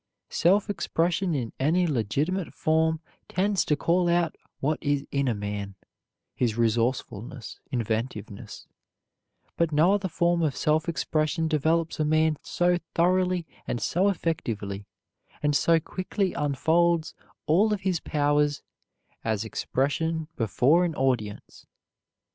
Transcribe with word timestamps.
Self 0.31 0.67
expression 0.67 1.35
in 1.35 1.53
any 1.59 1.85
legitimate 1.85 2.55
form 2.55 3.01
tends 3.29 3.63
to 3.65 3.75
call 3.75 4.09
out 4.09 4.35
what 4.59 4.79
is 4.81 5.05
in 5.11 5.27
a 5.27 5.35
man, 5.35 5.75
his 6.33 6.57
resourcefulness, 6.57 7.59
inventiveness; 7.71 8.65
but 9.57 9.71
no 9.71 9.93
other 9.93 10.07
form 10.09 10.41
of 10.41 10.55
self 10.55 10.89
expression 10.89 11.47
develops 11.47 11.99
a 11.99 12.03
man 12.03 12.37
so 12.41 12.79
thoroughly 12.95 13.45
and 13.67 13.79
so 13.79 14.09
effectively, 14.09 14.87
and 15.43 15.55
so 15.55 15.79
quickly 15.79 16.33
unfolds 16.33 17.13
all 17.45 17.71
of 17.71 17.81
his 17.81 17.99
powers, 17.99 18.63
as 19.23 19.45
expression 19.45 20.27
before 20.35 20.83
an 20.83 20.95
audience. 20.95 21.67